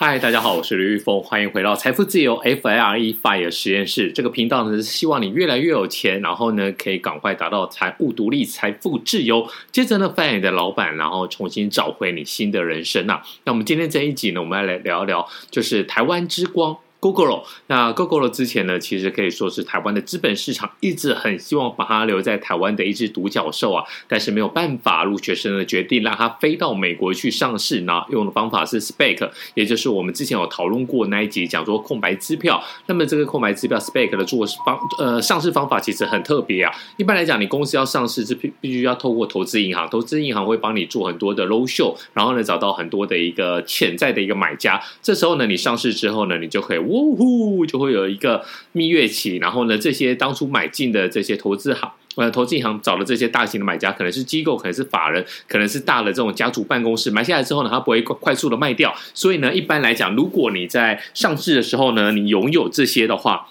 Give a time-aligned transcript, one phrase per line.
[0.00, 4.12] 嗨，大家好，我是刘玉峰，欢迎回到财富自由 FIRE FIRE 实验室。
[4.12, 9.44] 这个频道呢是希望你越来越有钱，然后呢可以赶快达到财务独立、财富自由。
[9.72, 13.20] 接着呢扮演你的老板，然后重新找回你新的人生啊。
[13.42, 16.76] 那我们今天这一集呢，我们要来聊一聊，就是台湾之光。
[17.00, 32.60] Gogoro，那 Gogoro 之前呢，其实可以说是台湾的资本市场一直很希望把它留在台湾的一只独角兽啊，但是没有办法，陆学生的决定让它飞到美国去上市呢，用的方法是 SPAC，也就是我们之前有讨论过那一集讲说空白支票。
[32.86, 36.74] 那么这个空白支票 SPAC 的做方呃上市方法其实很特别啊。
[36.96, 44.82] 一般来讲，你公司要上市是必必须要透过投资银行，投资银行会帮你做很多的 roadshow，然后呢找到很多的一个潜在的一个买家。
[45.00, 46.87] 这时候呢，你上市之后呢，你就可以。
[46.88, 63.48] 呜呼，就会有一个蜜月期，然后呢，这些当初买进的这些投资行，呃，投资银行找的这些大型的买家，可能是机构，可能是法人，可能是大的这种家族办公室，买下来之后呢，它不会快速的卖掉，所以呢，一般来讲，如果你在上市的时候呢，你拥有这些的话，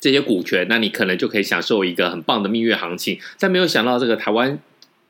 [0.00, 3.18] 这些股权，那你可能就可以享受一个很棒的蜜月行情。
[3.38, 4.58] 但没有想到这个台湾。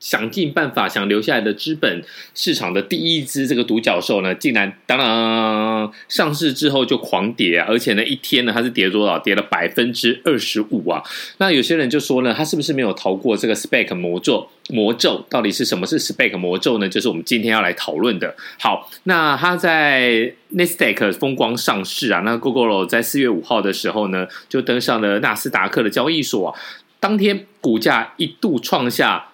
[0.00, 2.02] 想尽办法想留下来的资本
[2.34, 7.58] 市场的第一只这个独角兽呢，竟然当当上市之后就狂跌！
[7.60, 9.18] 而且呢，一天呢，它是跌多少？
[9.18, 11.02] 跌了百分之二十五啊！
[11.38, 14.48] 那有些人就说呢，他是不是没有逃过这个 spec 魔咒？
[14.68, 16.88] 魔咒到底是什么是 spec 魔咒呢？
[16.88, 18.34] 就是我们今天要来讨论的。
[18.58, 26.60] 好，那它在 Nasdaq 风光上市啊，那 Gogoro 在四月五号的时候呢，就登上了纳斯达克的交易所啊，
[27.00, 29.30] 当天股价一度创下。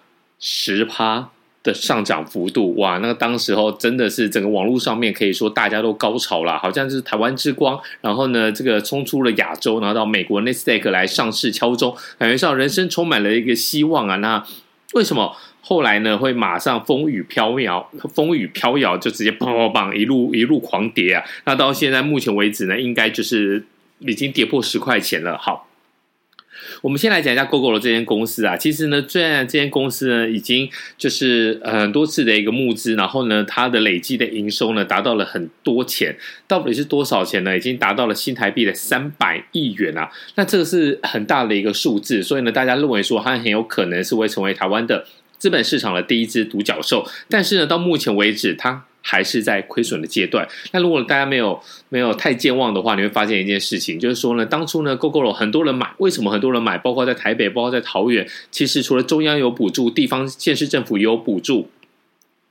[0.47, 1.31] 十趴
[1.63, 2.99] 的上涨幅度，哇！
[2.99, 7.81] 那个当时候真的是整个网络上面可以说大家都高潮了，好像是台湾之光。
[8.03, 14.17] 然后呢，这个冲出了亚洲，然后到美国 Nasdaq 来上市敲钟，感觉上人生充满了一个希望啊！
[14.17, 14.47] 那
[14.93, 21.25] 为什么后来呢会马上风雨飘摇，风雨飘摇就直接砰砰砰一路一路狂跌啊？
[21.47, 23.65] 那到现在目前为止呢，应该就是
[24.01, 25.39] 已经跌破十块钱了。
[25.39, 25.67] 好。
[26.83, 37.57] 我们先来讲一下 Gogoro 这间公司啊，其实呢，虽然这间公司呢已经就是很多次的一个募资，然后呢，它的累计的营收呢达到了很多钱，到底是多少钱呢？
[37.57, 45.07] 已经达到了新台币的三百亿元啊，那这个是很大的一个数字，所以呢，大家认为说它很有可能是会成为台湾的
[45.39, 48.85] 资本市场的第一只独角兽，但是呢，到目前为止它。
[49.07, 50.49] 还是在亏损的阶段。
[50.73, 51.61] 那如果大家没有
[51.91, 56.79] 没有太健忘的话，你会发现一件事情，就是说呢，当初呢，Gogoro 很多人买，为什么很多人买？
[56.79, 61.69] 包括在台北，包括在桃园，其实除了中央有补助，地方县市政府也有补助。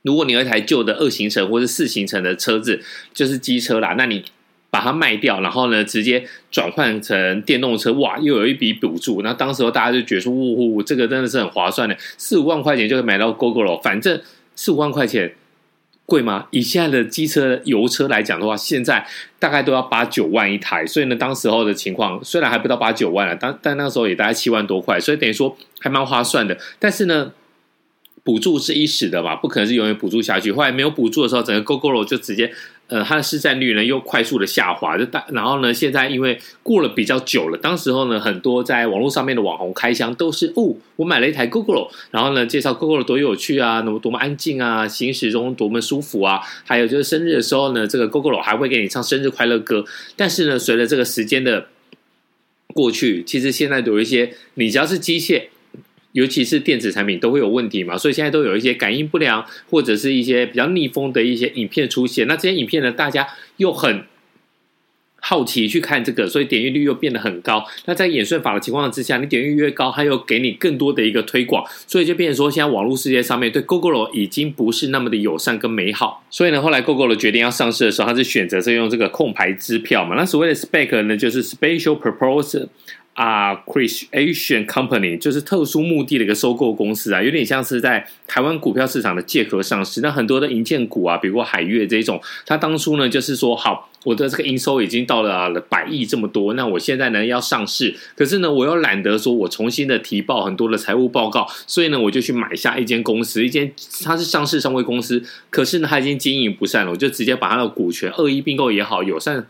[0.02, 2.80] 如果你有一台旧的二行程或者四行程的车子，
[3.12, 4.22] 就是机车啦，那你
[4.70, 9.22] 把它卖掉，然后呢，直接转换成电动车，哇，又有一笔补助。
[9.22, 14.20] 那当时候大家就觉得说，呜呼，这个真的是很划算的，四五万块钱就可以买到 Gogoro，反正
[14.54, 15.34] 四五万块钱。
[16.06, 16.46] 贵吗？
[16.50, 19.06] 以现在的机车油车来讲的话，现在
[19.38, 26.56] 大概都要八九万一台，所以呢，当时候的情况虽然还不到八九万了，但但那个时候也大概七万多块，所以等于说还蛮划算的。
[26.78, 27.32] 但是呢。
[28.26, 30.50] 补助是一时的嘛，不可能是永远补助下去。
[30.50, 32.50] 后来没有补助的时候，整个 GoGo 就直接，
[32.86, 34.98] 呃，它的市占率呢又快速的下滑。
[34.98, 49.84] 就大，然后呢，现在因为过了比较久了，当时候呢，很多在网络上面的网红开箱都是哦，我买了一台 Google，然后呢，介绍 Google 多有趣啊，那么多么安静啊，行驶中多么舒服啊，还有就是生日的时候呢，这个 Google 还会给你唱生日快乐歌。
[50.16, 51.68] 但是呢，随着这个时间的
[52.74, 55.44] 过去，其实现在有一些，你只要是机械。
[56.14, 62.28] 尤其是电子产品都会有问题嘛，所以现在都有一些感应不良或者是一些比较逆风的一些影片出现。
[62.28, 63.26] 那这些影片呢，大家
[63.56, 64.04] 又很
[65.18, 67.64] 好奇去看这个，所以点阅率又变得很高。
[67.86, 76.24] 那在演算法的情况之下，你点阅越高，它又给你更多的一个推广，所以就变成说，现在网络世界上面对 Gogoro 已经不是那么的友善跟美好。
[76.30, 80.14] 所以呢，后来 Gogoro 决定要上市的时候，它是选择是用这个空牌支票嘛。
[80.14, 82.68] 那所谓的 spec 呢，就是 Special Purpose。
[83.14, 90.00] 啊，Acquisition Company 就是特殊目的的一个收购公司啊，有点像是在台湾股票市场的借壳上市。
[90.00, 103.72] 那很多的银建股啊，比如海悦这种，它当初呢就是说，好，我的这个营收已经到了百亿这么多，那我现在呢要上市，可是呢我又懒得说我重新的提报很多的财务报告，所以呢我就去买下一间公司，一间
[104.02, 109.46] 它是上市上柜公司，可是呢它已经经营不善了，我就直接把它的股权恶意并购也好，友善。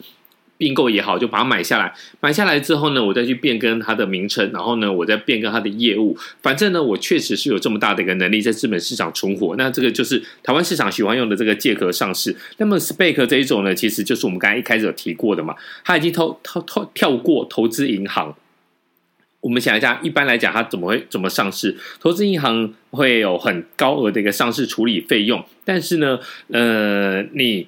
[0.57, 1.93] 并购也好，就把它买下来。
[2.21, 6.17] 买下来之后呢，我再去变更它的名称，然后呢，我再变更它的业务。
[6.41, 9.57] 反正呢，我确实是有这么大的一个能力在资本市场存活。
[9.57, 12.35] 那这个就是台湾市场喜欢用的这个借壳上市。
[12.59, 15.55] 那么 SPAC 这一种呢，其实就是我们刚才一开始有提过的嘛，
[15.85, 18.35] 它已经偷偷偷跳过投资银行。
[19.41, 21.77] 我们想一下，一般来讲，它怎么会怎么上市？
[22.01, 27.67] 投资银行会有很高额的一个上市处理费用，但是呢，呃，你。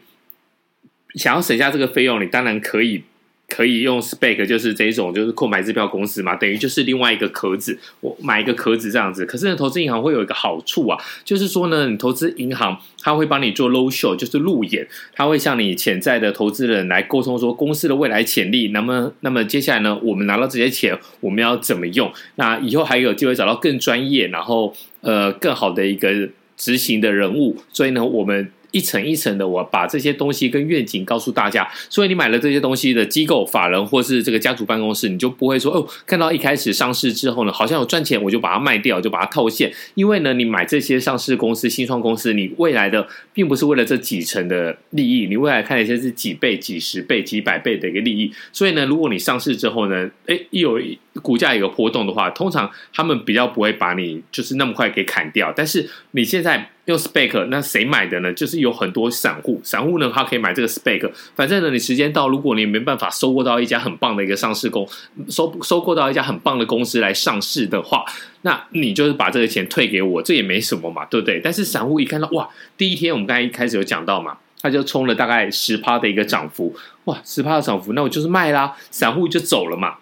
[1.17, 3.03] 想要省下这个费用，你当然可以。
[3.49, 9.25] 可以用 SPAC，就是这种，就是购买支票公司嘛，等于就是另外一个壳子，我买一个壳子这样子。
[9.25, 14.85] 可是呢，投资银行会有一个好处啊，就是说呢，你投资银行，他会帮你做 road show，就是路演，
[15.15, 18.71] 他会向你潜在的投资人来沟通说公司的未来潜力。
[18.73, 22.13] 那么，那么接下来呢，我们拿到这些钱，我们要怎么用？
[22.35, 27.57] 那以后还有机会找到更专业，然后呃更好的一个执行的人物。
[27.73, 28.51] 所以呢，我们。
[28.77, 31.67] 一层一层的，我把这些东西跟愿景告诉大家。
[31.89, 39.73] 所以你买了这些东西的机构、法人或是这个家族办公室，你就不会说哦，看到一开始上市之后呢，好像有赚钱，我就把它卖掉，就把它套现。
[39.95, 48.31] 因为呢，你买这些上市公司、新创公司，你未来的并不是为了这几成的利益，你未来看的些是几倍、几十倍、几百倍的一个利益。
[48.53, 50.79] 所以呢，如果你上市之后呢，诶，一有
[51.23, 55.53] 股价有个波动的话，通常他们比较不会把你就是那么快给砍掉。
[55.55, 56.71] 但是你现在。
[56.87, 58.33] 用 SPAC，那谁买的呢？
[58.33, 61.11] 就是有很多散户，散户呢，他可以买这个 SPAC。
[61.35, 64.89] 反正呢，你时间到，如果你没办法收购到一家很棒的一个上市公，
[65.29, 68.05] 收收购到一家很棒的公司来上市的话，
[68.43, 71.41] 那你就是把这个钱退给我，这也没什么嘛，对不对？
[71.43, 76.73] 但是散户一看到，哇，第一天我们刚才一开始有讲到嘛，他就冲了大概十趴的一个涨幅，
[77.07, 79.97] 哇，十趴的涨幅，那我就是卖啦，散户就走了嘛。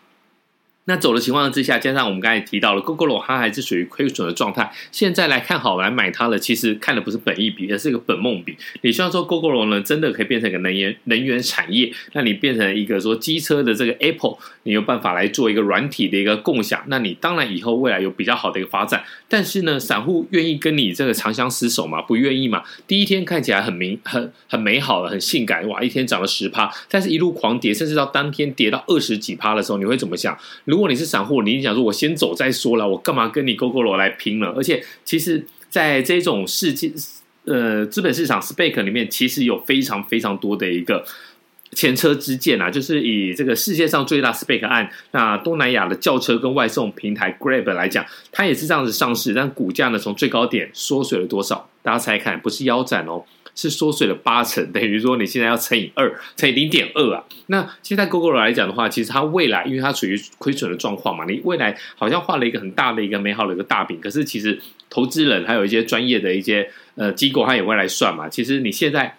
[0.86, 4.70] 那走的情况之下，加上我们刚才提到了 Gogoro 它还是属于亏损的状态。
[4.92, 8.54] 现在来看好来买它了，其实看的不是本益比，而是一个本梦比。
[8.82, 19.02] 你希望说 Gogoro 呢，真的可以变成一个能源能源产业，那你变成一个说机车的这个 Apple，你有办法来做一个软体的一个共享，那你当然以后未来有比较好的一个发展。
[19.26, 22.02] 但是呢，散户愿意跟你这个长相厮守吗？
[22.02, 22.62] 不愿意嘛。
[22.87, 30.37] 第一天看起来很明很很美好的，很性感，哇，一天涨了十趴，但是一路狂跌，甚至到当天跌到二十几趴的时候，你会怎么想？
[30.75, 34.49] 如果你是散户，你想说，我先走再说了，我干嘛跟你勾勾搂来拼了？
[34.56, 36.91] 而且，其实，在这种世界，
[37.44, 41.06] 呃，资本市场 SPAC 里面，其实有非常非常多的一个
[41.75, 42.71] 前车之鉴啊。
[42.71, 51.69] 就是以这个世界上最大 SPAC 案，那东南亚的轿车跟外送平台 Grab 来讲，它也是这样子上市，但股价呢，从最高点缩水了多少？
[51.82, 53.25] 大家猜看，不是腰斩哦。
[53.56, 57.23] 是缩水了八成，等于说你现在要乘以二，乘以零点二啊。
[57.47, 64.61] 那现在 Google 来讲的话，其实它未来，因为它处于亏损的状况嘛，你未来好像画了一个很大的一个美好的一个大饼，可是其实
[64.91, 68.29] 投资人还有一些专业的一些呃机构，它也会来算嘛。
[68.29, 69.17] 其实你现在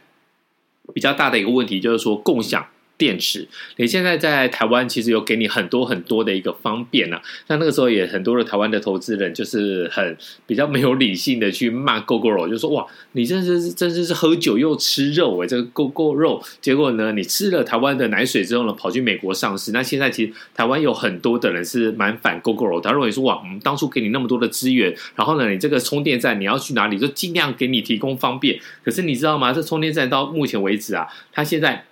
[0.94, 2.66] 比较大的一个问题就是说共享。
[2.98, 7.22] 电池，你现在在台湾其实有给你很多很多的一个方便啊。
[7.48, 10.16] 那那个时候也很多的台湾的投资人就是很
[10.48, 16.42] 比较没有理性的去骂 Gogoro，就说哇，你真是真是是喝酒又吃肉诶，这个 GoGo 肉。
[16.62, 19.72] 结果呢，你吃了台湾的奶水之后呢，跑去美国上市。
[19.74, 28.58] 那现在其实台湾有很多的人是蛮反 Gogoro，他认为说哇，我们当初给你那么多的资源，然后呢，你这个充电站你要去哪里，就尽量给你提供方便。
[28.84, 29.52] 可是你知道吗？
[29.52, 31.84] 这充电站到目前为止啊，它现在。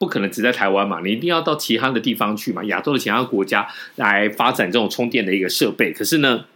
[0.00, 5.92] 不可能只在台湾嘛，你一定要到其他的地方去嘛，亚洲的其他国家来发展这种充电的一个设备。
[5.92, 6.46] 可是呢，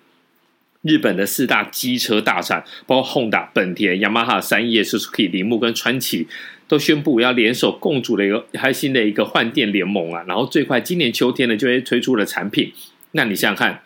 [0.80, 6.26] 日本的四大机车大厂，包括 Honda、本田、雅马哈、三叶、Suzuki、铃木跟川崎，
[6.66, 10.24] 都宣布要联手共组了一个还新的一个换电联盟啊。
[10.26, 12.72] 然后最快今年秋天呢，就会推出了产品。
[13.12, 13.82] 那你想想看。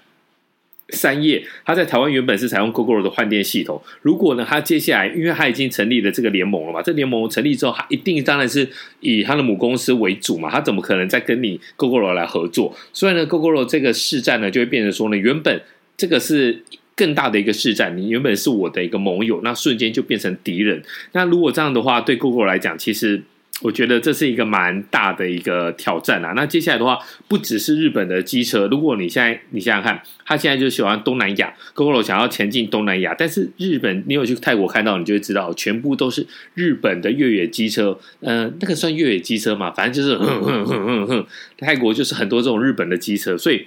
[0.90, 3.80] 三叶，它在台湾原本是采用 Gogoro 的换电系统。
[4.00, 8.66] 如果呢，它接下来，因为它已经成立了这个联盟了嘛，这联盟成立之后，它一定当然是
[9.00, 12.74] 以它的母公司为主嘛，它怎么可能再跟你 Gogoro 来合作？
[12.92, 15.60] 所以呢，Gogoro 这个市占呢，就会变成说呢，原本
[15.96, 16.62] 这个是
[16.96, 20.82] 更大的一个市占，你原本是我的一个盟友，那瞬间就变成敌人。
[21.12, 23.22] 那如果这样的话，对 Gogoro 来讲，其实。
[23.60, 26.32] 我觉得这是一个蛮大的一个挑战啊！
[26.36, 26.96] 那接下来的话，
[27.26, 36.24] 不只是日本的机车，如果你现在你想想看，他现在就喜欢东南亚，Gogoro 想要前进东南亚，但是日本，你有去泰国看到，你就会知道，全部都是
[36.54, 39.72] 日本的越野机车，嗯、呃，那个算越野机车嘛？
[39.72, 43.66] 反正就是哼哼哼哼哼，泰国就是很多这种日本的机车，所以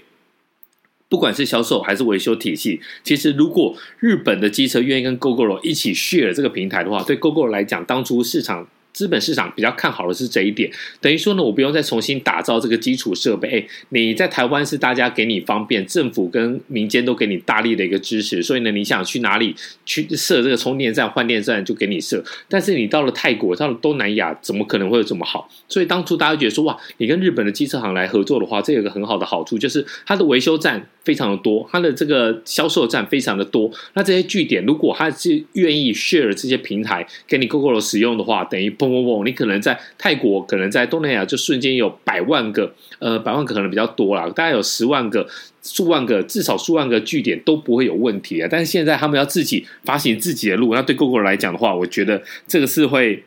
[1.09, 8.69] 不管是销售还是维修体系，其实如果日本的机车愿意跟 Gogoro 一起 share 这个平台的话，对 Gogoro 来讲，当初市场。
[8.93, 10.69] 资本市场比较看好的是这一点，
[10.99, 13.49] 等于说呢，我不用再重新打造这个基础设备。
[13.49, 19.55] 哎，你在台湾是大家给你方便，政府跟民间都给你大力的一个支持，所以呢，你想去哪里
[19.85, 22.21] 去设这个充电站、换电站就给你设。
[22.49, 25.49] 但是你到了泰国、到了东南亚，怎么可能会有这么好？
[25.69, 33.71] 所以当初大家觉得说，哇，你跟日本的机车行来合作的话，这有个很好的好处，就是它的维修站非常的多，它的这个销售站非常的多。
[33.93, 38.69] 那这些据点，如果它是愿意 share 这些平台给你 Gogoro 使用的话，等于。
[38.81, 39.23] 砰砰砰！
[39.23, 45.27] 你可能在泰国，可能在东南亚，就瞬间有百万个，呃，百万个可能比较多啦，大概有十万个、
[45.61, 48.47] 数万个，至少数万个据点都不会有问题啊。
[48.49, 53.23] 但是现在他们要自己发行自己的路，那对 Gogoro 来讲的话，我觉得这个是会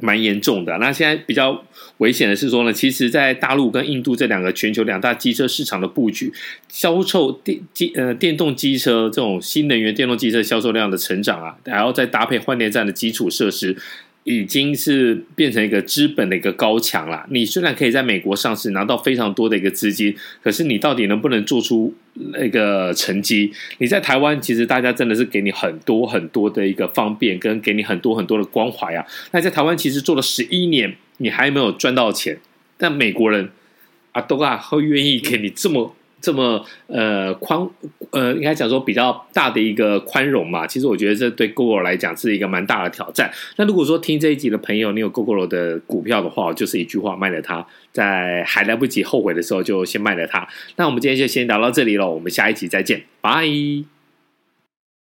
[0.00, 0.76] 蛮严重的。
[0.78, 1.64] 那现在比较
[1.96, 6.32] 危险的是说呢，其实，在大陆跟印度这两个全球两大机车市场的布局，
[6.68, 13.76] 销售电机呃电动机车这种新能源电动机车销售量的成长啊，然后再搭配换电站的基础设施。
[14.28, 17.24] 已经是变成一个资本的一个高墙了。
[17.30, 23.50] 你虽然可以在美国上市拿到非常多的一个资金，可是你到底能不能做出那个成绩？
[23.78, 29.02] 你在台湾其实大家真的是给你很多很多的一个方便，跟给你很多很多的关怀啊。
[29.30, 32.38] 那在台湾其实做了十一年，你还没有赚到钱，
[32.76, 33.48] 但美国人
[34.12, 35.94] 啊都啊会愿意给你这么。
[36.20, 37.68] 这么呃宽
[38.10, 40.66] 呃，应该讲说比较大的一个宽容嘛。
[40.66, 43.30] 其实我觉得这对 Google 来讲是一个蛮大的挑战。
[43.56, 50.48] 那如果说听这一集的朋友，你有 Google 的股票的话，就是一句话，卖了它，在还来不及后悔的时候就先卖了它。
[50.76, 53.97] 那我们今天就先聊到这里了，我们下一集再见，拜。